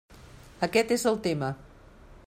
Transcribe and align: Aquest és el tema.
Aquest 0.69 0.95
és 0.97 1.05
el 1.13 1.21
tema. 1.29 1.51